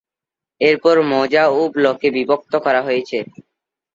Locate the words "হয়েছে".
2.87-3.17